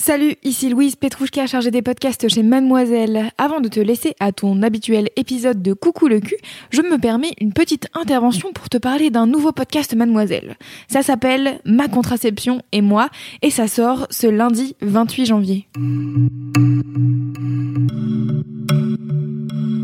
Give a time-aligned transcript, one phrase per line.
[0.00, 3.32] Salut, ici Louise Petrouchka, chargée des podcasts chez Mademoiselle.
[3.36, 6.36] Avant de te laisser à ton habituel épisode de Coucou le cul,
[6.70, 10.56] je me permets une petite intervention pour te parler d'un nouveau podcast Mademoiselle.
[10.86, 13.08] Ça s'appelle Ma contraception et moi
[13.42, 15.68] et ça sort ce lundi 28 janvier.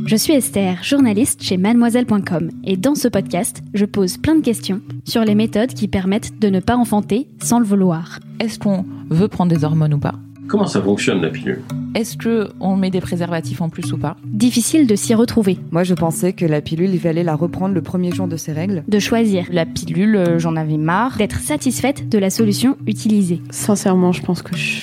[0.07, 4.81] Je suis Esther, journaliste chez mademoiselle.com et dans ce podcast, je pose plein de questions
[5.05, 8.19] sur les méthodes qui permettent de ne pas enfanter sans le vouloir.
[8.41, 10.15] Est-ce qu'on veut prendre des hormones ou pas?
[10.47, 11.63] Comment ça fonctionne la pilule?
[11.95, 14.17] Est-ce que on met des préservatifs en plus ou pas?
[14.27, 17.81] Difficile de s'y retrouver, Moi, je pensais que la pilule, il fallait la reprendre le
[17.81, 18.85] premier jour de ses règles.
[18.87, 21.17] de choisir, La pilule, euh, j'en avais marre.
[21.17, 23.41] d'être satisfaite de la solution utilisée.
[23.51, 24.83] Sincèrement, je pense que je,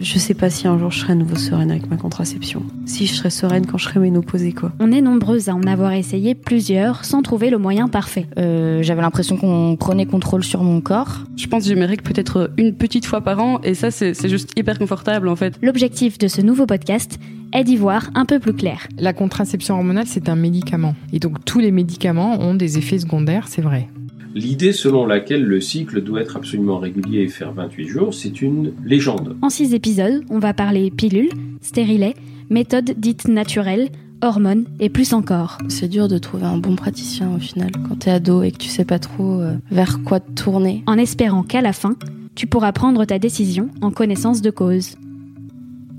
[0.00, 2.62] je sais pas si un jour je serai à nouveau sereine avec ma contraception.
[2.86, 4.72] Si je serai sereine quand je serai ménopausée, quoi.
[4.80, 8.26] On est nombreuses à en avoir essayé plusieurs sans trouver le moyen parfait.
[8.38, 11.20] Euh, J'avais l'impression qu'on prenait contrôle sur mon corps.
[11.36, 14.14] Je pense que j'ai mes règles peut-être une petite fois par an et ça, c'est
[14.14, 15.58] c'est juste hyper confortable en fait.
[15.62, 17.18] L'objectif de ce nouveau podcast
[17.52, 18.88] est d'y voir un peu plus clair.
[18.98, 20.94] La contraception hormonale, c'est un médicament.
[21.12, 23.88] Et donc tous les médicaments ont des effets secondaires, c'est vrai.
[24.34, 28.72] L'idée selon laquelle le cycle doit être absolument régulier et faire 28 jours, c'est une
[28.84, 29.36] légende.
[29.42, 31.30] En six épisodes, on va parler pilules,
[31.60, 32.14] stérilets,
[32.48, 33.90] méthodes dites naturelles,
[34.22, 35.58] hormones et plus encore.
[35.68, 38.68] C'est dur de trouver un bon praticien au final quand t'es ado et que tu
[38.68, 40.82] sais pas trop euh, vers quoi te tourner.
[40.86, 41.96] En espérant qu'à la fin,
[42.34, 44.96] tu pourras prendre ta décision en connaissance de cause.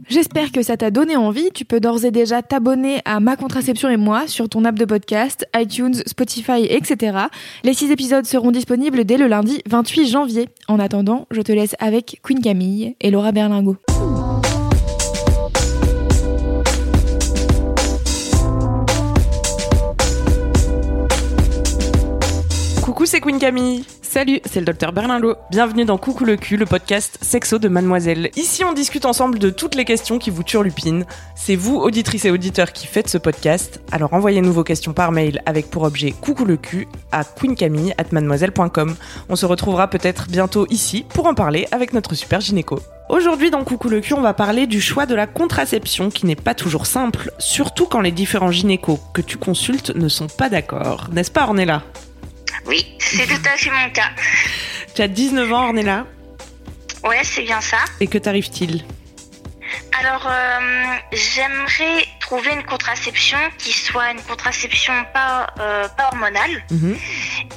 [0.09, 1.49] J'espère que ça t'a donné envie.
[1.53, 4.85] Tu peux d'ores et déjà t'abonner à Ma Contraception et moi sur ton app de
[4.85, 7.17] podcast, iTunes, Spotify, etc.
[7.63, 10.49] Les six épisodes seront disponibles dès le lundi 28 janvier.
[10.67, 13.77] En attendant, je te laisse avec Queen Camille et Laura Berlingo.
[22.81, 23.85] Coucou, c'est Queen Camille.
[24.13, 25.37] Salut, c'est le docteur Berlingot.
[25.49, 28.29] Bienvenue dans Coucou le cul, le podcast sexo de Mademoiselle.
[28.35, 31.05] Ici, on discute ensemble de toutes les questions qui vous turlupinent.
[31.35, 33.81] C'est vous, auditrices et auditeurs, qui faites ce podcast.
[33.91, 38.95] Alors envoyez-nous vos questions par mail avec pour objet Coucou le cul à queencamille@mademoiselle.com.
[39.29, 42.77] On se retrouvera peut-être bientôt ici pour en parler avec notre super gynéco.
[43.09, 46.35] Aujourd'hui dans Coucou le cul, on va parler du choix de la contraception qui n'est
[46.35, 51.09] pas toujours simple, surtout quand les différents gynécos que tu consultes ne sont pas d'accord.
[51.11, 51.81] N'est-ce pas Ornella?
[52.65, 54.09] Oui, c'est tout à fait mon cas.
[54.95, 56.05] Tu as 19 ans Ornella
[57.03, 57.77] Ouais, c'est bien ça.
[57.99, 58.83] et que t'arrive-t-il?
[59.99, 60.59] Alors, euh,
[61.11, 66.63] j'aimerais trouver une contraception qui soit une contraception pas, euh, pas hormonale.
[66.71, 66.97] Mhm.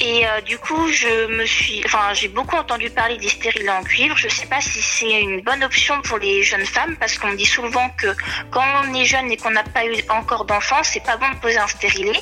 [0.01, 3.83] Et euh, du coup, je me suis, enfin, j'ai beaucoup entendu parler des stérilets en
[3.83, 4.17] cuivre.
[4.17, 7.37] Je sais pas si c'est une bonne option pour les jeunes femmes parce qu'on me
[7.37, 8.09] dit souvent que
[8.51, 11.37] quand on est jeune et qu'on n'a pas eu encore d'enfant, c'est pas bon de
[11.37, 12.21] poser un stérilet.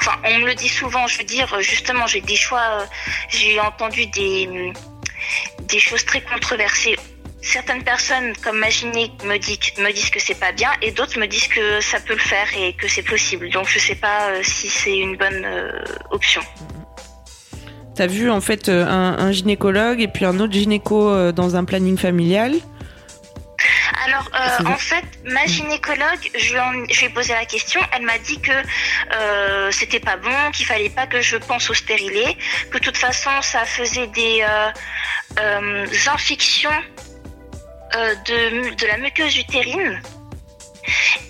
[0.00, 1.06] Enfin, on me le dit souvent.
[1.06, 2.62] Je veux dire, justement, j'ai des choix.
[2.80, 2.86] euh,
[3.28, 4.72] j'ai entendu des
[5.68, 6.96] des choses très controversées.
[7.42, 11.26] Certaines personnes, comme ma gyné, me, me disent que c'est pas bien, et d'autres me
[11.26, 13.50] disent que ça peut le faire et que c'est possible.
[13.50, 16.42] Donc je sais pas euh, si c'est une bonne euh, option.
[17.94, 22.52] T'as vu en fait un, gynécologue et puis un autre gynéco dans un planning familial
[24.04, 27.80] Alors, euh, en fait, ma gynécologue, je lui, en- je lui ai posé la question.
[27.92, 28.52] Elle m'a dit que
[29.14, 32.36] euh, c'était pas bon, qu'il fallait pas que je pense au stérilet,
[32.70, 34.44] que de toute façon, ça faisait des
[35.38, 36.70] euh, infections
[37.94, 40.00] de, de la muqueuse utérine.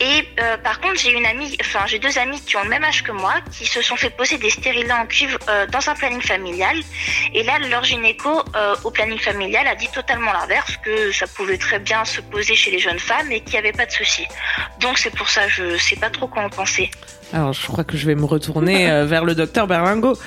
[0.00, 2.84] Et euh, par contre, j'ai une amie, enfin j'ai deux amies qui ont le même
[2.84, 5.94] âge que moi, qui se sont fait poser des stérilets en cuivre euh, dans un
[5.94, 6.76] planning familial.
[7.34, 11.58] Et là, leur gynéco euh, au planning familial a dit totalement l'inverse, que ça pouvait
[11.58, 14.26] très bien se poser chez les jeunes femmes et qu'il n'y avait pas de souci.
[14.80, 16.90] Donc c'est pour ça, je sais pas trop quoi en penser.
[17.32, 20.18] Alors je crois que je vais me retourner vers le docteur Berlingo.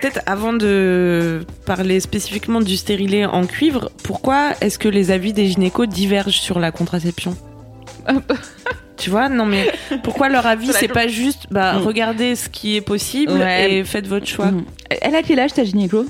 [0.00, 5.48] Peut-être avant de parler spécifiquement du stérilet en cuivre, pourquoi est-ce que les avis des
[5.48, 7.36] gynécos divergent sur la contraception?
[8.96, 9.70] Tu vois, non mais
[10.02, 11.82] pourquoi leur avis c'est pas juste bah Mm.
[11.82, 13.72] regardez ce qui est possible Ouais.
[13.72, 14.46] et faites votre choix.
[14.50, 14.64] Mhm.
[15.02, 16.04] Elle a quel âge ta gynéco?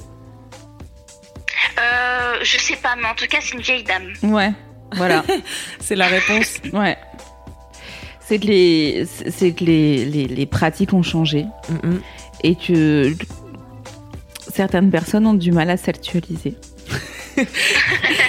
[1.79, 4.13] Euh, je sais pas, mais en tout cas c'est une vieille dame.
[4.23, 4.53] Ouais,
[4.97, 5.23] voilà.
[5.81, 6.57] C'est la réponse.
[6.73, 6.97] ouais.
[8.21, 11.47] C'est que les, c'est que les, les, les pratiques ont changé
[12.43, 13.15] et que
[14.53, 16.55] certaines personnes ont du mal à sexualiser.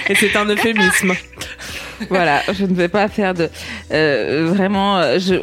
[0.08, 1.12] Et c'est un euphémisme.
[2.08, 3.48] voilà, je ne vais pas faire de
[3.92, 4.98] euh, vraiment.
[4.98, 5.34] euh, Je,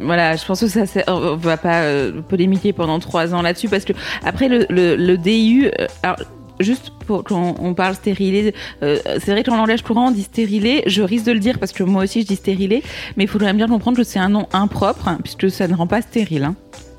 [0.00, 3.84] voilà, je pense que ça, on va pas euh, polémiquer pendant trois ans là-dessus parce
[3.84, 3.92] que
[4.24, 6.16] après le, le, le DIU, euh, alors
[6.60, 10.10] juste pour quand on parle stérilé, euh, c'est vrai que dans le langage courant on
[10.12, 10.84] dit stérilé.
[10.86, 12.82] Je risque de le dire parce que moi aussi je dis stérilé,
[13.16, 15.88] mais il faudrait bien comprendre que c'est un nom impropre hein, puisque ça ne rend
[15.88, 16.44] pas stérile.
[16.44, 16.54] hein.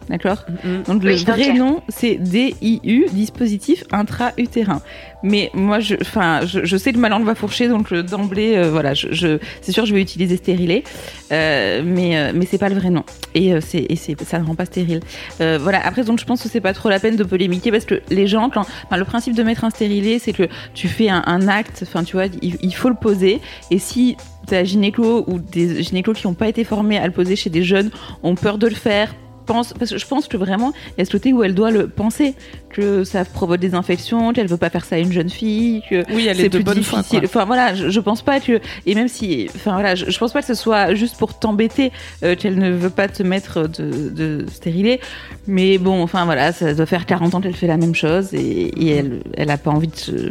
[0.10, 0.46] D'accord
[0.86, 4.82] Donc le vrai nom, c'est DIU, dispositif intra-utérin.
[5.24, 8.56] Mais moi, je, enfin, je, je sais que ma langue va fourcher, donc euh, d'emblée,
[8.56, 10.84] euh, voilà, je, je- c'est sûr, je vais utiliser stérilé,
[11.32, 13.04] euh, mais euh, mais c'est pas le vrai nom.
[13.34, 15.00] Et euh, c'est et c'est ça ne rend pas stérile.
[15.42, 15.84] Euh, voilà.
[15.84, 18.28] Après, donc je pense que c'est pas trop la peine de polémiquer parce que les
[18.28, 21.48] gens, quand, enfin, le principe de mettre un stérilé, c'est que tu fais un, un
[21.48, 23.42] acte, enfin, tu vois, il, il faut le poser.
[23.72, 27.12] Et si t'as un gynéco ou des gynécos qui n'ont pas été formés à le
[27.12, 27.90] poser chez des jeunes
[28.22, 29.16] ont peur de le faire
[29.46, 31.72] pense parce que je pense que vraiment il y a ce côté où elle doit
[31.72, 32.34] le penser
[32.70, 36.04] que ça provoque des infections qu'elle veut pas faire ça à une jeune fille que
[36.14, 37.22] Oui, c'est de plus bonne difficile.
[37.24, 40.34] enfin voilà je, je pense pas que et même si enfin voilà je, je pense
[40.34, 41.92] pas que ce soit juste pour t'embêter
[42.24, 45.00] euh, qu'elle ne veut pas te mettre de, de stérilet.
[45.48, 48.40] Mais bon enfin voilà ça doit faire 40 ans qu'elle fait la même chose et,
[48.40, 50.30] et elle elle a pas envie de se-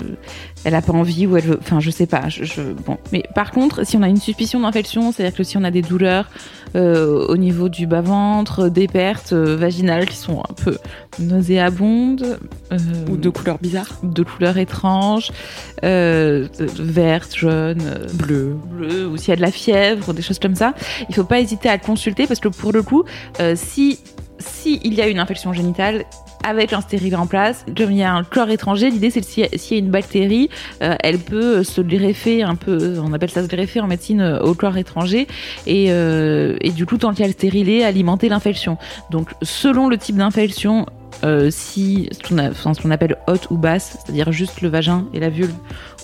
[0.64, 2.99] elle a pas envie ou elle veut enfin je sais pas je, je- bon.
[3.12, 5.64] Mais par contre si on a une suspicion d'infection c'est à dire que si on
[5.64, 6.28] a des douleurs
[6.76, 10.78] euh, au niveau du bas ventre des pertes euh, vaginales qui sont un peu
[11.18, 12.38] nauséabondes
[12.72, 12.76] euh,
[13.10, 13.98] Ou de couleurs bizarres.
[14.02, 15.30] de couleurs étranges,
[15.84, 18.56] euh, de- de verte, jaune, euh, Bleu.
[18.70, 20.74] bleu, ou s'il y a de la fièvre, des choses comme ça,
[21.08, 23.04] il faut pas hésiter à le consulter parce que pour le coup,
[23.54, 23.98] si
[24.40, 26.04] si il y a une infection génitale
[26.44, 29.26] avec un stérilet en place, comme il y a un corps étranger, l'idée c'est que
[29.26, 30.50] si- s'il y a une bactérie,
[30.82, 34.41] euh, elle peut se greffer un peu, on appelle ça se greffer en médecine euh,
[34.41, 35.26] au corps étranger,
[35.67, 38.76] et, euh, du coup tant qu'il y a le stérilet, alimenter l'infection.
[39.11, 40.87] Donc selon le type d'infection,
[41.25, 45.55] euh, si ce qu'on appelle haute ou basse, c'est-à-dire juste le vagin et la vulve,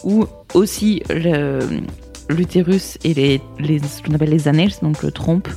[0.05, 1.03] ou aussi
[2.29, 3.41] l'utérus et les,
[3.81, 5.49] ce qu'on appelle les annales, donc le trompe,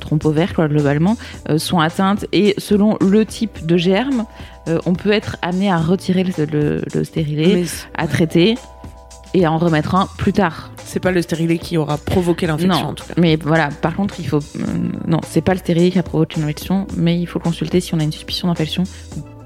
[0.00, 1.16] trompe ovaire quoi, globalement,
[1.48, 4.24] euh, sont atteintes et selon le type de germe,
[4.68, 7.64] euh, on peut être amené à retirer le, le, le stérilet,
[7.96, 8.56] à traiter
[9.34, 10.70] et à en remettre un plus tard.
[10.84, 13.14] c'est pas le stérilet qui aura provoqué l'infection en tout cas.
[13.16, 14.38] mais voilà, par contre, il faut.
[14.40, 14.60] euh,
[15.06, 17.94] non, c'est pas le stérilet qui a provoqué une infection, mais il faut consulter si
[17.94, 18.84] on a une suspicion d'infection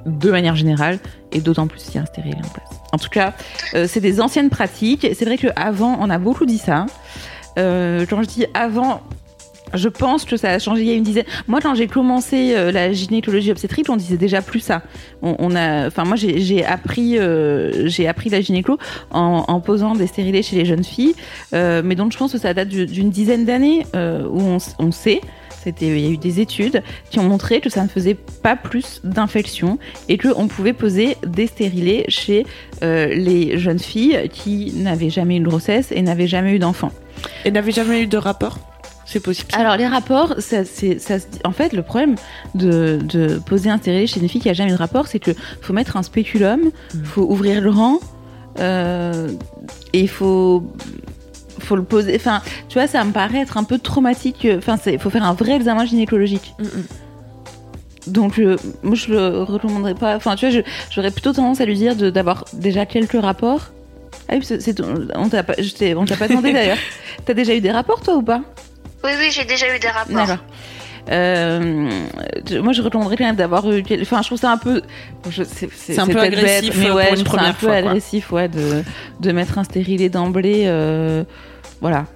[0.06, 0.98] de manière générale,
[1.32, 2.68] et d'autant plus s'il y a un stérilet en place.
[2.92, 3.34] En tout cas,
[3.74, 5.06] euh, c'est des anciennes pratiques.
[5.14, 6.86] C'est vrai qu'avant, on a beaucoup dit ça.
[7.58, 9.00] Euh, quand je dis avant,
[9.74, 11.24] je pense que ça a changé il y a une dizaine.
[11.48, 14.82] Moi, quand j'ai commencé euh, la gynécologie obstétrique, on disait déjà plus ça.
[15.22, 18.78] Enfin, moi, j'ai appris, euh, j'ai appris la gynéco
[19.10, 21.14] en, posant des stérilés chez les jeunes filles.
[21.52, 24.92] Euh, mais donc, je pense que ça date du- d'une dizaine d'années où on, on
[24.92, 25.20] sait.
[25.80, 26.80] Il y a eu des études
[27.10, 31.48] qui ont montré que ça ne faisait pas plus d'infections et qu'on pouvait poser des
[31.48, 32.46] stérilés chez
[32.82, 36.92] les jeunes filles qui n'avaient jamais eu de grossesse et n'avaient jamais eu d'enfant.
[37.44, 38.60] Et n'avait jamais eu de rapport?
[39.06, 39.48] C'est possible.
[39.54, 41.14] Alors les rapports, ça, c'est, ça,
[41.44, 42.16] en fait, le problème
[42.56, 45.20] de, de poser un stérilet chez une fille qui a jamais eu de rapport, c'est
[45.20, 45.30] que
[45.62, 46.70] faut mettre un spéculum,
[47.04, 48.00] faut ouvrir le rang,
[48.58, 49.28] euh,
[49.92, 50.64] et il faut
[51.60, 52.14] faut le poser.
[52.16, 54.46] Enfin, tu vois, ça me paraît être un peu traumatique.
[54.58, 56.54] Enfin, il faut faire un vrai examen gynécologique.
[58.06, 60.14] Donc, euh, moi, je le recommanderais pas.
[60.16, 63.70] Enfin, tu vois, j'aurais plutôt tendance à lui dire d'avoir déjà quelques rapports.
[64.28, 64.80] Ah oui, c'est, c'est-
[65.14, 66.78] on t'a pas, je t'ai- on t'a pas demandé d'ailleurs.
[67.24, 68.42] T'as déjà eu des rapports, toi, ou pas?
[69.04, 70.14] Oui, oui, j'ai déjà eu des rapports.
[70.14, 70.44] D'accord.
[71.08, 71.88] Euh,
[72.62, 73.82] moi, je recommanderais quand même d'avoir eu.
[74.02, 74.82] Enfin, je trouve ça un peu.
[75.30, 77.66] C'est un peu agressif, mais euh, ouais, pour une je trouve ça un première peu
[77.66, 77.90] fois, quoi.
[77.90, 78.82] agressif, ouais, de,
[79.20, 80.64] de mettre un stérilet d'emblée.
[80.66, 81.22] euh,
[81.80, 82.06] voilà.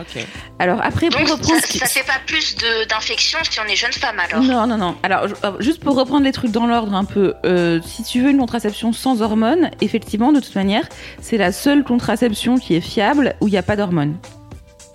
[0.00, 0.24] Ok.
[0.58, 1.60] Alors après, pour Donc, reprendre.
[1.60, 4.42] ça, ça fait pas plus de- d'infections si on est jeune femme alors.
[4.42, 4.96] Non, non, non.
[5.02, 8.30] Alors, euh, juste pour reprendre les trucs dans l'ordre un peu, euh, si tu veux
[8.30, 10.88] une contraception sans hormones, effectivement, de toute manière,
[11.20, 14.16] c'est la seule contraception qui est fiable où il n'y a pas d'hormones.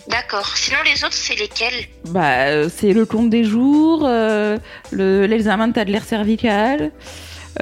[0.08, 0.48] D'accord.
[0.56, 1.86] Sinon, les autres, c'est lesquels?
[2.10, 4.58] Bah, euh, c'est le compte des jours, euh,
[4.92, 6.92] le- l'examen de l'air cervical.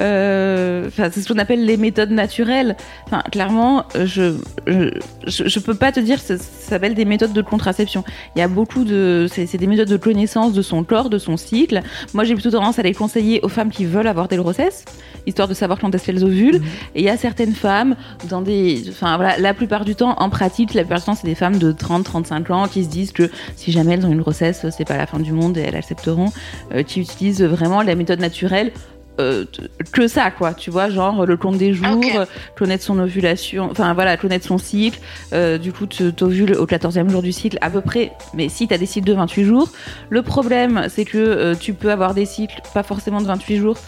[0.00, 2.76] Euh, c'est ce qu'on appelle les méthodes naturelles.
[3.06, 4.36] Enfin, clairement, je,
[4.66, 4.90] je,
[5.26, 8.04] je, je peux pas te dire que ça, ça s'appelle des méthodes de contraception.
[8.34, 11.36] Il y a beaucoup de, c'est des méthodes de connaissance de son corps, de son
[11.36, 11.82] cycle.
[12.12, 14.84] Moi, j'ai plutôt tendance à les conseiller aux femmes qui veulent avoir des grossesses,
[15.26, 16.60] histoire de savoir quand est-ce qu'elles ovulent.
[16.94, 17.96] Et il y a certaines femmes
[18.28, 21.26] dans des, enfin voilà, la plupart du temps, en pratique, la plupart du temps, c'est
[21.26, 24.20] des femmes de 30, 35 ans qui se disent que si jamais elles ont une
[24.20, 26.32] grossesse, c'est pas la fin du monde et elles accepteront,
[26.74, 28.72] euh, qui utilisent vraiment la méthode naturelle
[29.20, 29.44] euh,
[29.92, 30.54] que ça, quoi.
[30.54, 32.24] Tu vois, genre le compte des jours, euh,
[32.56, 34.98] connaître son ovulation, enfin voilà, connaître son cycle.
[35.32, 38.12] euh, du coup, tu t'ovules au 14e jour du cycle, à peu près.
[38.34, 39.68] Mais si tu as des cycles de 28 jours,
[40.10, 43.78] le problème, c'est que tu peux avoir des cycles pas forcément de 28 jours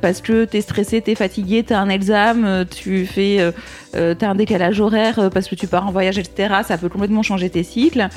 [0.00, 3.52] parce que t'es stressé, t'es fatigué, t'as un examen, tu fais,
[3.92, 6.54] t'as un décalage horaire parce que tu pars en voyage, etc.
[6.66, 8.08] Ça peut complètement changer tes cycles.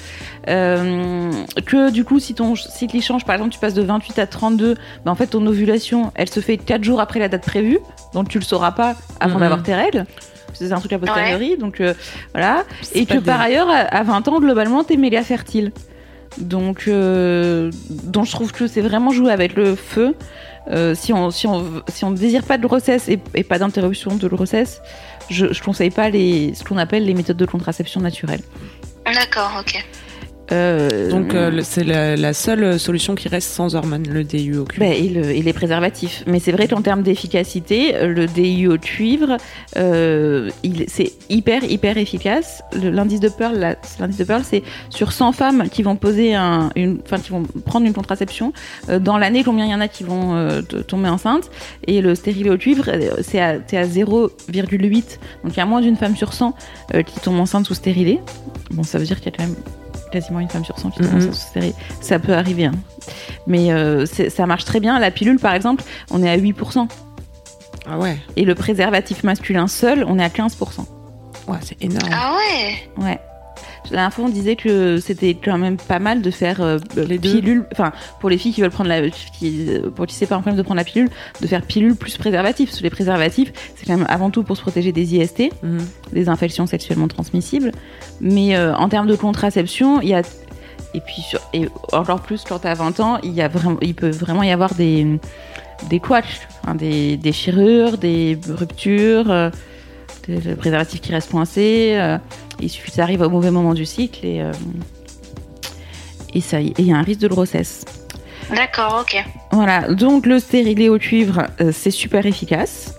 [0.45, 4.27] Que du coup, si ton cycle il change, par exemple, tu passes de 28 à
[4.27, 7.79] 32, bah, en fait, ton ovulation, elle se fait 4 jours après la date prévue,
[8.13, 9.39] donc tu le sauras pas avant Mhm.
[9.41, 10.05] d'avoir tes règles.
[10.53, 11.93] C'est un truc à posteriori, donc euh,
[12.33, 12.63] voilà.
[12.93, 15.71] Et que par ailleurs, à, à 20 ans, globalement, t'es méga fertile.
[16.37, 20.15] Donc, euh, donc je trouve que c'est vraiment jouer avec le feu.
[20.69, 23.57] Euh, si on si on si on ne désire pas de grossesse et, et pas
[23.59, 24.81] d'interruption de grossesse,
[25.29, 28.41] je, je conseille pas les ce qu'on appelle les méthodes de contraception naturelle.
[29.05, 29.83] D'accord, ok.
[30.51, 34.65] Euh, Donc euh, c'est la, la seule solution qui reste sans hormones, le DIU au
[34.65, 34.85] cuivre.
[34.85, 36.23] Ben, et, le- et les préservatifs.
[36.27, 39.37] Mais c'est vrai qu'en termes d'efficacité, le DIU au cuivre,
[39.77, 40.49] euh,
[40.87, 42.63] c'est hyper, hyper efficace.
[42.81, 46.69] L'indice de Pearl, la- l'indice de Pearl, c'est sur 100 femmes qui vont poser un,
[46.75, 48.51] une, enfin, qui vont prendre une contraception.
[48.99, 51.49] dans l'année, combien il y en a qui vont tomber enceinte
[51.87, 52.89] Et le stérilet au cuivre,
[53.21, 55.19] c'est à, à 0,8.
[55.43, 56.55] Donc il y a moins d'une femme sur 100
[56.93, 58.19] euh, qui tombe enceinte sous stérilet.
[58.71, 59.55] Bon, ça veut dire qu'il y a quand même
[60.11, 61.03] quasiment une femme sur 100 qui
[61.33, 61.73] stérilet.
[62.01, 62.73] Ça peut arriver, hein.
[63.47, 64.99] Mais euh, ça marche très bien.
[64.99, 66.87] La pilule, par exemple, on est à 8%.
[67.87, 70.85] Ah ouais, Et le préservatif masculin seul, on est à 15%.
[71.47, 72.09] ouais c'est énorme.
[72.13, 73.19] Ah ouais Ouais.
[73.85, 77.17] La dernière fois, on disait que c'était quand même pas mal de faire euh, Les
[77.19, 77.65] pilule.
[77.73, 79.09] Enfin, pour les filles qui veulent prendre la.
[79.09, 81.09] Qui, pour qui c'est pas un problème de prendre la pilule,
[81.41, 82.69] de faire pilule plus préservatif.
[82.69, 85.79] Parce que les préservatifs, c'est quand même avant tout pour se protéger des IST, Mhm.
[86.13, 87.71] des infections sexuellement transmissibles.
[88.21, 90.21] Mais euh, en termes de contraception, il y a.
[90.93, 93.95] Et puis, sur- et encore plus quand t'as 20 ans, il, y a vraiment, il
[93.95, 95.07] peut vraiment y avoir des,
[95.89, 99.49] des couaches, hein, des déchirures, des ruptures, euh,
[100.27, 101.93] des, des préservatifs qui restent coincés.
[101.95, 102.17] euh,
[102.61, 104.51] il suffit ça arrive au mauvais moment du cycle et, euh,
[106.33, 107.85] et ça, et il y a un risque de grossesse.
[108.55, 109.23] D'accord, ok.
[109.51, 112.93] Voilà, donc le stérilet au cuivre, euh, c'est super efficace.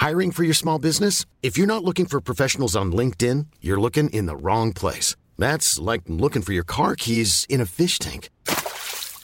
[0.00, 1.24] Hiring for your small business?
[1.42, 5.16] If you're not looking for professionals on LinkedIn, you're looking in the wrong place.
[5.36, 8.28] That's like looking for your car keys in a fish tank.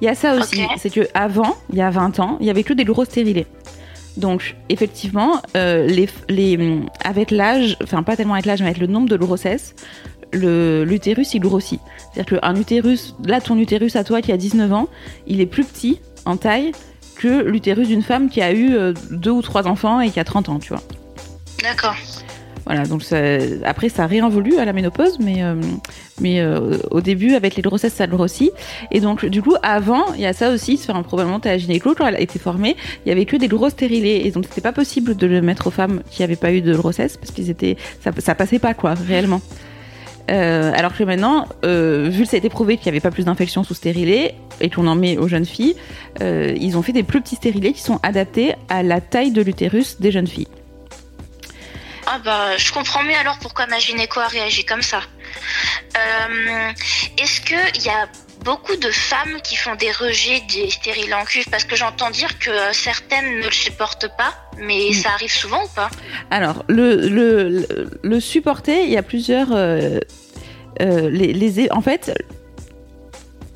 [0.00, 2.50] Il y a ça aussi, c'est que avant, il y a 20 ans, il y
[2.50, 3.46] avait que des gros stérilés.
[4.16, 8.86] Donc, effectivement, euh, les, les, avec l'âge, enfin pas tellement avec l'âge, mais avec le
[8.86, 9.74] nombre de grossesses,
[10.32, 11.80] l'utérus il grossit.
[12.12, 14.88] C'est-à-dire qu'un utérus, là ton utérus à toi qui a 19 ans,
[15.26, 16.72] il est plus petit en taille
[17.16, 20.24] que l'utérus d'une femme qui a eu euh, deux ou trois enfants et qui a
[20.24, 20.82] 30 ans, tu vois.
[21.62, 21.96] D'accord.
[22.66, 23.16] Voilà, donc ça-
[23.64, 25.54] après ça a réinvolu à la ménopause, mais, euh,
[26.20, 28.50] mais euh, au début avec les grossesses ça grossit.
[28.90, 32.08] Et donc du coup avant, il y a ça aussi, enfin, probablement ta gynéco quand
[32.08, 34.72] elle a été formée, il y avait que des gros stérilés et donc c'était pas
[34.72, 37.76] possible de le mettre aux femmes qui avaient pas eu de grossesse parce qu'ils étaient,
[38.02, 39.40] ça, ça passait pas quoi réellement.
[40.28, 43.26] Euh, alors que maintenant, vu que ça a été prouvé qu'il n'y avait pas plus
[43.26, 45.76] d'infections sous stérilés et qu'on en met aux jeunes filles,
[46.20, 50.00] ils ont fait des plus petits stérilés qui sont adaptés à la taille de l'utérus
[50.00, 50.48] des jeunes filles.
[52.06, 55.00] Ah bah, je comprends mieux alors pourquoi ma gynéco a réagi comme ça.
[55.96, 56.70] Euh,
[57.18, 58.08] Est-ce qu'il y a
[58.44, 61.48] beaucoup de femmes qui font des rejets des stériles en cuivre?
[61.50, 65.64] Parce que j'entends dire que euh, certaines ne le supportent pas, mais ça arrive souvent
[65.64, 65.90] ou pas?
[66.30, 69.48] Alors, le, le, le, le supporter, il y a plusieurs.
[69.52, 69.98] euh,
[70.82, 72.12] euh, les, les, en fait,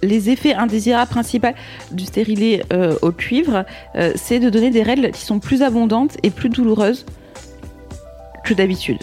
[0.03, 1.55] les effets indésirables principaux
[1.93, 3.65] du stérilet euh, au cuivre,
[3.95, 7.05] euh, c'est de donner des règles qui sont plus abondantes et plus douloureuses
[8.51, 8.99] que d'habitude.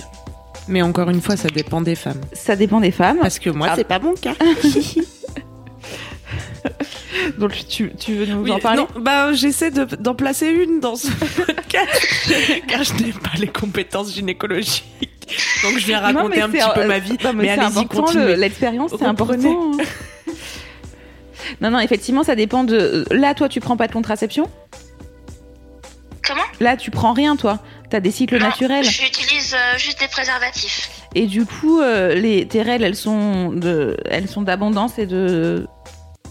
[0.67, 2.19] Mais encore une fois, ça dépend des femmes.
[2.33, 3.17] Ça dépend des femmes.
[3.21, 3.73] Parce que moi, Ah.
[3.75, 4.33] c'est pas mon cas.
[7.39, 10.79] Donc, tu, tu veux nous Oui, en parler non, bah, j'essaie de- d'en placer une
[10.79, 11.07] dans ce
[11.45, 12.07] podcast,
[12.67, 14.83] car je n'ai pas les compétences gynécologiques.
[15.63, 17.17] Donc je viens raconter un petit peu euh, ma vie.
[17.23, 17.85] non, mais allez-y,
[18.15, 19.73] le- L'expérience, c'est important.
[19.77, 19.83] hein.
[21.61, 23.05] non, non, effectivement, ça dépend de.
[23.11, 24.49] Là, toi, tu prends pas de contraception?
[26.25, 26.41] Comment?
[26.59, 27.59] Là, tu prends rien, toi.
[27.89, 28.84] T'as des cycles Non, naturels.
[28.84, 30.89] J'utilise euh, juste des préservatifs.
[31.15, 35.67] Et du coup, euh, les, tes règles, elles sont de, elles sont d'abondance et de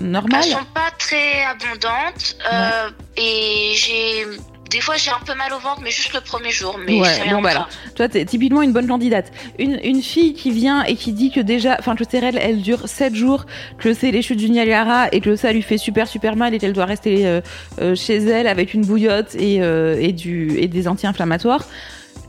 [0.00, 0.42] normal.
[0.44, 4.26] Elles sont pas très abondante euh, et j'ai
[4.70, 6.78] des fois j'ai un peu mal au ventre, mais juste le premier jour.
[6.84, 9.30] Mais ouais, bon alors, toi t'es typiquement une bonne candidate.
[9.58, 12.62] Une, une fille qui vient et qui dit que déjà, enfin que ses règles elles
[12.62, 13.46] durent 7 jours,
[13.78, 16.58] que c'est les chutes du Niagara et que ça lui fait super super mal et
[16.58, 17.40] qu'elle doit rester euh,
[17.80, 21.64] euh, chez elle avec une bouillotte et, euh, et, du, et des anti-inflammatoires.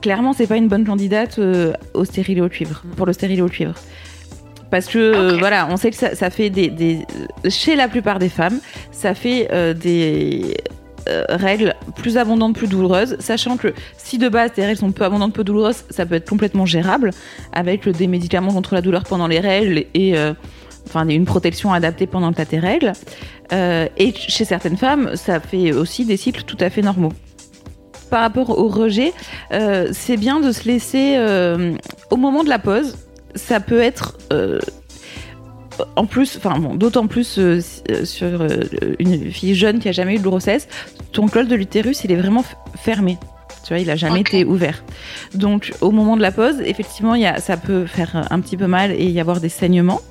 [0.01, 1.39] Clairement, c'est pas une bonne candidate
[1.95, 3.73] au stérilet au cuivre, pour le stérilet au cuivre.
[4.69, 6.99] Parce que euh, voilà, on sait que ça, ça fait des, des-
[7.49, 8.59] chez la plupart des femmes,
[8.91, 10.55] ça fait euh, des
[11.07, 15.03] euh, règles plus abondantes, plus douloureuses, sachant que si de base tes règles sont peu
[15.03, 17.11] abondantes, peu douloureuses, ça peut être complètement gérable
[17.53, 20.33] avec des médicaments contre la douleur pendant les règles et euh,
[20.87, 22.93] enfin une protection adaptée pendant que tes règles.
[23.53, 27.13] Euh, et chez certaines femmes, ça fait aussi des cycles tout à fait normaux.
[28.09, 29.11] Par rapport au rejet,
[29.91, 31.19] c'est bien de se laisser
[32.09, 32.95] au moment de la pause.
[33.35, 34.17] Ça peut être
[35.95, 38.47] en plus, enfin bon, d'autant plus euh, euh, sur euh,
[38.99, 40.67] une fille jeune qui a jamais eu de grossesse,
[41.11, 42.43] ton col de l'utérus il est vraiment
[42.75, 43.17] fermé.
[43.63, 44.83] Tu vois, il a jamais été ouvert.
[45.33, 48.67] Donc au moment de la pause, effectivement, y a, ça peut faire un petit peu
[48.67, 50.01] mal et y avoir des saignements.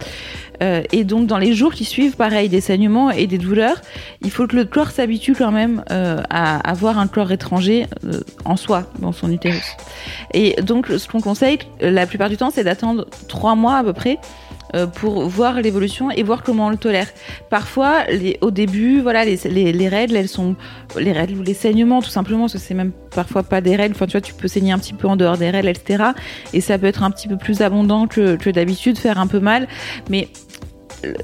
[0.63, 3.81] Euh, et donc dans les jours qui suivent, pareil, des saignements et des douleurs,
[4.23, 8.21] il faut que le corps s'habitue quand même euh, à avoir un corps étranger euh,
[8.45, 9.77] en soi, dans son utérus.
[10.33, 13.93] Et donc ce qu'on conseille la plupart du temps, c'est d'attendre trois mois à peu
[13.93, 14.19] près
[14.75, 17.09] euh, pour voir l'évolution et voir comment on le tolère.
[17.51, 18.05] Parfois,
[18.41, 20.57] au début, voilà, les, les, les règles, elles sont
[20.99, 23.95] les règles ou les saignements, tout simplement, parce que c'est même parfois pas des règles.
[23.95, 26.05] Enfin, tu vois, tu peux saigner un petit peu en dehors des règles, etc.
[26.53, 29.41] Et ça peut être un petit peu plus abondant que, que d'habitude, faire un peu
[29.41, 29.69] mal,
[30.11, 30.29] mais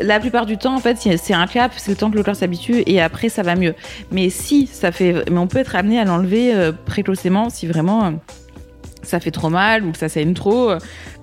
[0.01, 2.23] la plupart du temps, en fait, c'est c'est un cap, c'est le temps que le
[2.23, 3.75] corps s'habitue et après ça va mieux.
[4.11, 8.05] Mais si ça fait, mais on peut être amené à l'enlever euh, précocement si vraiment
[8.05, 8.11] euh,
[9.03, 10.73] ça fait trop mal ou que ça saigne trop.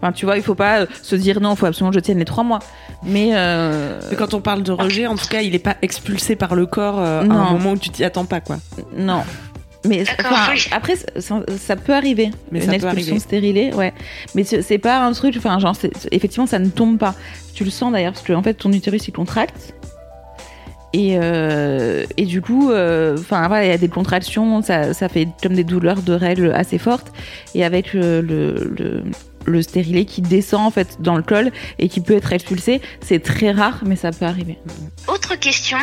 [0.01, 2.01] Enfin, tu vois, il faut pas euh, se dire non, il faut absolument que je
[2.01, 2.59] tienne les trois mois.
[3.03, 6.35] Mais, euh, Mais quand on parle de rejet, en tout cas, il est pas expulsé
[6.35, 8.57] par le corps euh, à un moment où tu t'y attends pas, quoi.
[8.97, 9.23] Non.
[9.85, 12.31] Mais enfin, après, ça, ça peut arriver.
[12.51, 13.19] Mais une ça peut expulsion arriver.
[13.19, 13.93] stérilée, ouais.
[14.35, 17.15] Mais c'est pas un truc, enfin, genre, c'est- effectivement, ça ne tombe pas.
[17.53, 19.73] Tu le sens d'ailleurs, parce que en fait, ton utérus il contracte.
[20.91, 25.07] Et, euh, et du coup, euh, enfin, voilà, il y a des contractions, ça, ça
[25.07, 27.11] fait comme des douleurs de règles assez fortes.
[27.53, 29.03] Et avec le, le, le,
[29.45, 33.21] le stérilet qui descend en fait dans le col et qui peut être expulsé, c'est
[33.21, 34.57] très rare, mais ça peut arriver.
[35.07, 35.77] Autre question,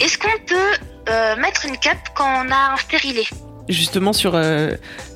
[0.00, 0.54] est-ce qu'on peut
[1.08, 3.24] euh, mettre une cape quand on a un stérilet?
[3.68, 4.34] Justement, sur.
[4.34, 4.72] euh,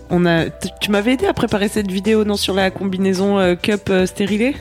[0.09, 0.45] on a,
[0.81, 4.55] tu m'avais aidé à préparer cette vidéo, non, sur la combinaison euh, cup euh, stérilé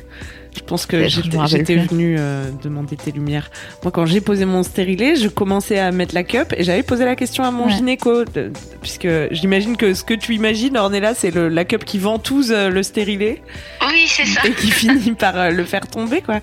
[0.56, 3.52] Je pense que j'étais venue euh, demander tes lumières.
[3.84, 7.04] Moi, quand j'ai posé mon stérilet, je commençais à mettre la cup et j'avais posé
[7.06, 7.72] la question à mon Ouais.
[7.72, 12.00] gynéco, de- puisque j'imagine que ce que tu imagines, Ornella, c'est le- la cup qui
[12.00, 13.42] ventouse euh, le stérilet.
[13.88, 14.42] Oui, c'est ça.
[14.48, 16.40] et qui finit par euh, le faire tomber quoi.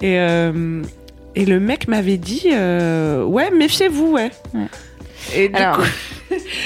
[0.00, 0.82] Et euh,
[1.34, 4.30] et le mec m'avait dit euh, ouais méfiez-vous ouais.
[5.34, 5.82] Et du Alors- coup,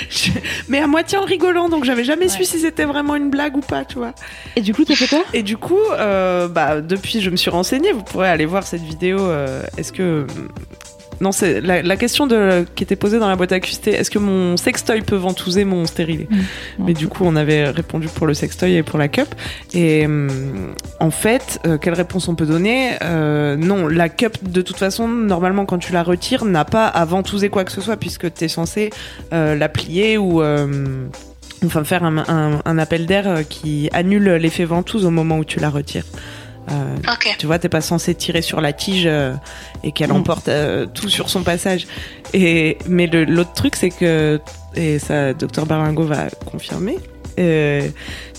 [0.09, 0.31] je-
[0.69, 3.61] mais à moitié en rigolant donc j'avais jamais su si c'était vraiment une blague ou
[3.61, 4.13] pas tu vois.
[4.57, 5.23] Et du coup t'as fait quoi?
[5.33, 8.83] Et du coup euh, bah depuis je me suis renseignée vous pourrez aller voir cette
[8.83, 9.19] vidéo.
[9.21, 10.27] euh, Est-ce que
[11.21, 13.89] non, c'est la, la question de, qui était posée dans la boîte à QST.
[13.89, 16.29] Est-ce que mon sextoy peut ventouser mon stérilet
[16.79, 19.29] Mais du coup, on avait répondu pour le sextoy et pour la cup.
[19.75, 20.29] Et hum,
[20.99, 22.93] en fait, euh, quelle réponse on peut donner?
[23.03, 27.05] Euh, Non, la cup, de toute façon, normalement, quand tu la retires, n'a pas à
[27.05, 28.91] ventouser quoi que ce soit, puisque tu es censé
[29.33, 30.43] euh, la plier ou...
[31.63, 35.61] Enfin, faire un, un- un appel d'air qui annule l'effet ventouse au moment où tu
[35.61, 36.05] la retires.
[36.73, 36.97] Euh,
[37.39, 39.35] Tu vois, t'es pas censé tirer sur la tige euh,
[39.83, 40.17] et qu'elle Mm.
[40.17, 41.87] emporte euh, tout sur son passage.
[42.33, 44.41] Et mais l'autre truc, c'est que
[44.77, 46.99] et ça, docteur Berlingo va confirmer.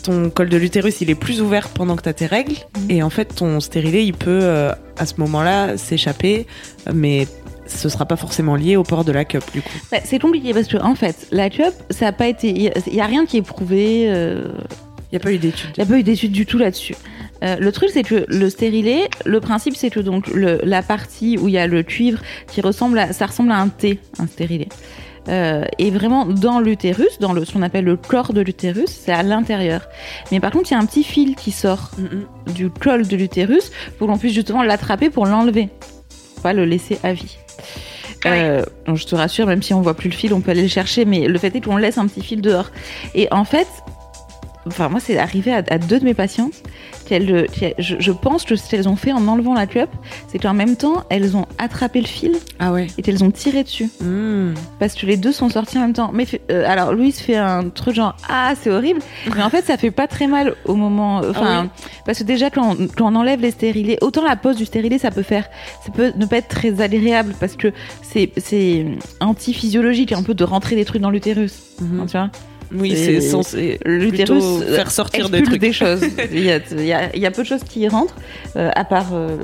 [0.04, 2.56] ton col de l'utérus, il est plus ouvert pendant que t'as tes règles,
[2.90, 6.48] et en fait, ton stérilet, il peut à ce moment-là s'échapper,
[6.94, 7.28] mais
[7.68, 9.70] ce sera pas forcément lié au port de la cup, du coup.
[9.92, 12.96] Bah, c'est compliqué parce que en fait, la cup, ça a pas été, il y,
[12.96, 14.08] y a rien qui est prouvé.
[15.12, 15.72] Il n'y a pas eu d'études.
[15.76, 16.96] Il y a pas eu d'études du tout là-dessus.
[17.44, 21.38] Euh, le truc, c'est que le stérilet, le principe, c'est que donc le, la partie
[21.38, 24.28] où il y a le cuivre qui ressemble à, ça ressemble à un T, un
[24.28, 24.70] stérilet.
[25.28, 29.12] Euh, et vraiment dans l'utérus, dans le, ce qu'on appelle le corps de l'utérus, c'est
[29.12, 29.88] à l'intérieur.
[30.32, 31.92] Mais par contre, il y a un petit fil qui sort
[32.56, 35.70] du col de l'utérus pour qu'on puisse justement l'attraper pour l'enlever,
[36.42, 37.38] pas le laisser à vie.
[38.26, 40.68] Euh, je te rassure, même si on voit plus le fil, on peut aller le
[40.68, 42.72] chercher, mais le fait est qu'on laisse un petit fil dehors.
[43.16, 43.68] Et en fait,
[44.68, 46.62] enfin moi c'est arrivé à, à deux de mes patientes
[47.08, 49.90] qu'elles, qu'elles- je, je pense que ce qu'elles ont fait en enlevant la cup,
[50.28, 52.88] c'est qu'en même temps elles ont attrapé le fil Ah ouais.
[52.98, 54.54] et qu'elles ont tiré dessus Hmm.
[54.80, 56.12] parce que les deux sont sortis en même temps.
[56.14, 59.00] Mais euh, alors Louise fait un truc genre ah c'est horrible,
[59.36, 61.70] mais en fait ça fait pas très mal au moment, enfin
[62.06, 64.98] parce que déjà quand on, quand on enlève les stérilés, autant la pose du stérilet
[65.00, 65.48] ça peut faire,
[65.86, 68.86] ça peut ne pas être très agréable parce que c'est c'est
[69.20, 72.00] anti-physiologique un peu de rentrer des trucs dans l'utérus, Mhm.
[72.00, 72.30] hein, tu vois.
[72.74, 75.60] Oui, c'est censé l'utérus plutôt euh, faire sortir des trucs.
[75.60, 76.02] des choses.
[76.32, 78.16] il, y a, il, y a, il y a peu de choses qui y rentrent,
[78.56, 79.38] euh, à part euh,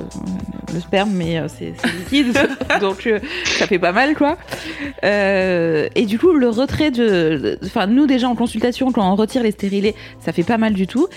[0.74, 2.38] le sperme, mais euh, c'est liquide,
[2.82, 3.10] donc
[3.46, 4.38] ça fait pas mal, quoi.
[5.04, 9.52] Et du coup, le retrait de, enfin, nous déjà en consultation, quand on retire les
[9.52, 11.08] stérilés, ça fait pas mal du tout.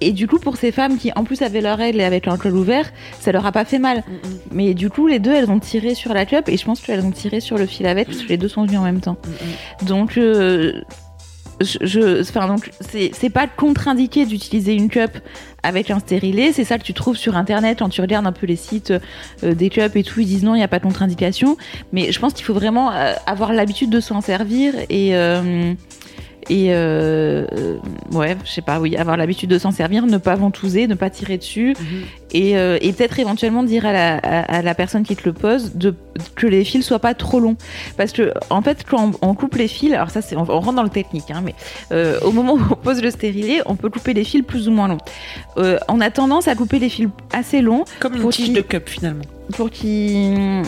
[0.00, 2.36] Et du coup, pour ces femmes qui, en plus, avaient leurs règles et avec un
[2.36, 2.90] col ouvert,
[3.20, 4.02] ça leur a pas fait mal.
[4.50, 7.04] Mais du coup, les deux, elles ont tiré sur la cup et je pense qu'elles
[7.04, 9.16] ont tiré sur le fil avec, parce que les deux sont venus en même temps.
[9.82, 10.82] Donc, euh,
[11.60, 15.12] je, enfin donc c'est pas contre-indiqué d'utiliser une cup
[15.62, 18.46] avec un stérilet, c'est ça que tu trouves sur internet quand tu regardes un peu
[18.46, 18.92] les sites
[19.42, 21.56] euh, des cups et tout, ils disent non, il n'y a pas de contre-indication,
[21.92, 25.72] mais je pense qu'il faut vraiment euh, avoir l'habitude de s'en servir et euh,
[26.50, 27.76] et euh, euh,
[28.12, 31.10] ouais, je sais pas, oui, avoir l'habitude de s'en servir, ne pas ventouser, ne pas
[31.10, 31.74] tirer dessus,
[32.32, 35.32] et, euh, et peut-être éventuellement dire à la, à, à la personne qui te le
[35.32, 35.94] pose de,
[36.34, 37.56] que les fils soient pas trop longs.
[37.96, 40.60] Parce que, en fait, quand on, on coupe les fils, alors ça, c'est, on, on
[40.60, 41.54] rentre dans le technique, hein, mais
[41.92, 44.72] euh, au moment où on pose le stérilet, on peut couper les fils plus ou
[44.72, 44.98] moins longs.
[45.88, 47.84] On a tendance à couper les fils assez longs.
[48.00, 49.24] Comme une tige de cup finalement.
[49.56, 50.62] Pour qu'ils.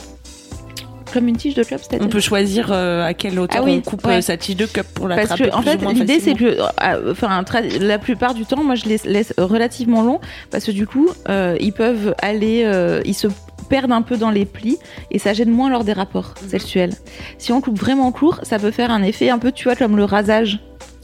[1.17, 3.81] Comme une tige de club, c'est-à-dire On peut choisir euh, à quelle hauteur Ah oui,
[3.85, 4.17] on coupe ouais.
[4.17, 7.13] euh, sa tige de cup pour Parce l'attraper que en fait, l'idée c'est que, euh,
[7.13, 7.43] enfin,
[7.81, 11.57] la plupart du temps, moi je les laisse relativement longs parce que du coup, euh,
[11.59, 13.29] ils peuvent aller, euh, ils se
[13.71, 14.77] perdent un peu dans les plis
[15.11, 16.49] et ça gêne moins lors des rapports Mhm.
[16.51, 16.93] sexuels.
[17.39, 19.97] Si on coupe vraiment court, ça peut faire un effet un peu, tu vois, comme
[19.97, 20.61] le rasage.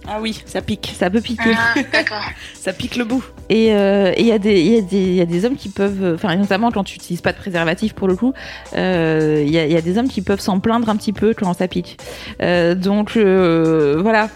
[0.09, 0.95] Ah oui, ça pique.
[0.99, 1.53] Ça peut piquer.
[1.57, 2.23] Ah, d'accord.
[2.55, 3.25] Ça pique le bout.
[3.49, 5.45] Et euh, et il y, a des- il y, a des- il y a des
[5.45, 8.33] hommes qui peuvent, euh, enfin notamment quand tu n'utilises pas de préservatif pour le coup,
[8.77, 11.13] euh, il y, a, il y a des hommes qui peuvent s'en plaindre un petit
[11.13, 11.99] peu quand ça pique.
[12.41, 14.29] Euh, donc euh, voilà,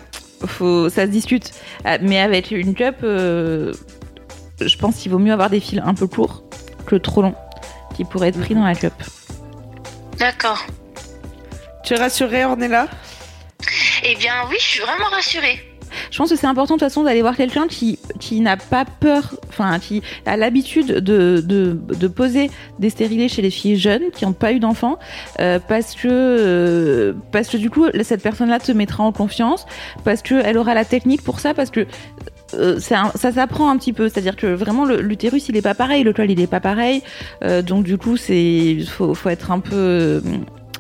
[0.45, 1.51] faut, ça se discute.
[1.87, 3.73] Euh, Mais avec une cup, euh,
[4.61, 6.43] je pense qu'il vaut mieux avoir des fils un peu courts
[6.87, 7.35] que trop longs,
[7.97, 8.93] qui pourraient être pris dans la cup.
[10.19, 10.65] D'accord.
[11.85, 12.89] Tu es rassurée, Ornella?
[14.09, 15.59] Eh bien oui, je suis vraiment rassurée.
[16.13, 17.99] Je pense que c'est important de toute façon d'aller voir quelqu'un qui,
[18.41, 24.11] n'a pas peur, enfin qui a l'habitude de, poser des stérilés chez les filles jeunes
[24.15, 24.99] qui n'ont pas eu d'enfants,
[25.41, 29.67] euh, parce que euh, parce que du coup cette personne-là te mettra en confiance,
[30.05, 31.87] parce que elle aura la technique pour ça, parce que
[32.55, 36.13] euh, ça s'apprend un petit peu, c'est-à-dire que vraiment l'utérus il est pas pareil, le
[36.13, 37.03] col il est pas pareil,
[37.65, 40.23] donc du coup faut, faut être un peu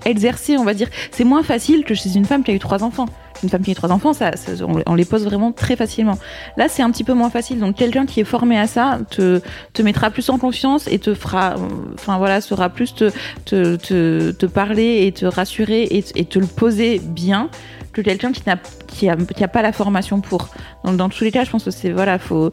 [0.08, 0.88] exercé, on va dire.
[1.10, 3.06] C'est moins facile que chez une femme qui a eu trois enfants.
[3.42, 4.52] Une femme qui a eu trois enfants, ça, ça-
[4.86, 6.18] on, les pose vraiment très facilement.
[6.56, 7.58] Là, c'est un petit peu moins facile.
[7.58, 9.40] Donc, quelqu'un qui est formé à ça te,
[9.74, 11.54] te mettra plus en confiance et te fera,
[11.94, 13.10] enfin voilà, saura plus te,
[13.44, 17.50] te, te, te parler et te rassurer et, et te le poser bien
[17.92, 20.48] que quelqu'un qui n'a qui a, qui a pas la formation pour.
[20.92, 22.50] Dans tous les cas, je pense que c'est voilà, faut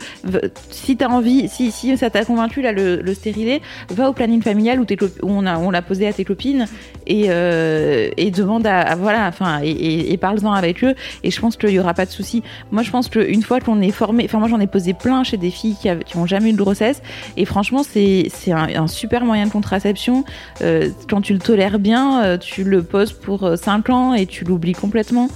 [0.69, 4.41] si t'as envie, si si ça t'a convaincu là le, le stérilet, va au planning
[4.41, 6.65] familial où, où on a on l'a posé à tes copines
[7.05, 10.95] et euh, et demande à, voilà, enfin et, parle-en avec eux.
[11.23, 12.43] Et je pense qu'il y aura pas de souci.
[12.71, 15.37] Moi, je pense qu'une fois qu'on est formé, enfin moi j'en ai posé plein chez
[15.37, 17.01] des filles qui, qui ont jamais eu de grossesse
[17.37, 20.23] et franchement c'est c'est un, un super moyen de contraception.
[20.61, 24.45] Euh, quand tu le tolères bien, euh, tu le poses pour 5 ans et tu
[24.45, 25.29] l'oublies complètement.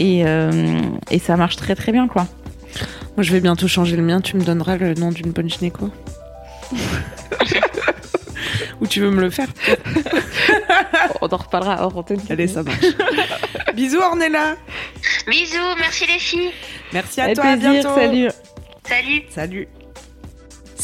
[0.00, 0.80] Et, euh,
[1.10, 2.26] et ça marche très très bien quoi.
[3.16, 4.20] Moi, je vais bientôt changer le mien.
[4.20, 5.88] Tu me donneras le nom d'une bonne gynéco
[8.80, 9.46] Ou tu veux me le faire
[11.20, 12.20] On en reparlera hors antenne.
[12.28, 12.78] Allez, ça marche.
[13.74, 14.56] Bisous, Ornella.
[15.28, 16.50] Bisous, merci les filles.
[16.92, 17.44] Merci à Avec toi.
[17.44, 17.94] À plaisir, bientôt.
[17.94, 18.28] salut.
[18.88, 19.22] Salut.
[19.30, 19.68] Salut.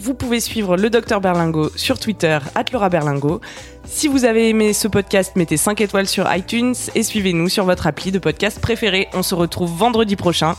[0.00, 2.38] Vous pouvez suivre le docteur Berlingo sur Twitter
[2.72, 3.42] Laura Berlingo.
[3.84, 7.86] Si vous avez aimé ce podcast, mettez 5 étoiles sur iTunes et suivez-nous sur votre
[7.86, 9.08] appli de podcast préféré.
[9.12, 10.54] On se retrouve vendredi prochain.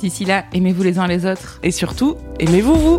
[0.00, 1.60] D'ici là, aimez-vous les uns les autres.
[1.62, 2.98] Et surtout, aimez-vous vous.